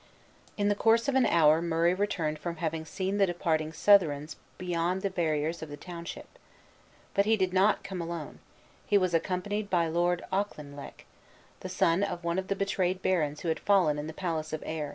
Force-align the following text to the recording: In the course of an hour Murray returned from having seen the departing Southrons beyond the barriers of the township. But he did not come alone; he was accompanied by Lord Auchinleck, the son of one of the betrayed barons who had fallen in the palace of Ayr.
In 0.57 0.67
the 0.67 0.73
course 0.73 1.07
of 1.07 1.13
an 1.13 1.27
hour 1.27 1.61
Murray 1.61 1.93
returned 1.93 2.39
from 2.39 2.55
having 2.55 2.85
seen 2.85 3.19
the 3.19 3.27
departing 3.27 3.71
Southrons 3.71 4.35
beyond 4.57 5.03
the 5.03 5.11
barriers 5.11 5.61
of 5.61 5.69
the 5.69 5.77
township. 5.77 6.39
But 7.13 7.25
he 7.27 7.37
did 7.37 7.53
not 7.53 7.83
come 7.83 8.01
alone; 8.01 8.39
he 8.87 8.97
was 8.97 9.13
accompanied 9.13 9.69
by 9.69 9.85
Lord 9.89 10.23
Auchinleck, 10.33 11.05
the 11.59 11.69
son 11.69 12.01
of 12.01 12.23
one 12.23 12.39
of 12.39 12.47
the 12.47 12.55
betrayed 12.55 13.03
barons 13.03 13.41
who 13.41 13.49
had 13.49 13.59
fallen 13.59 13.99
in 13.99 14.07
the 14.07 14.11
palace 14.11 14.53
of 14.53 14.63
Ayr. 14.65 14.89